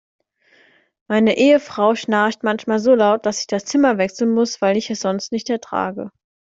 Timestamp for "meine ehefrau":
1.07-1.93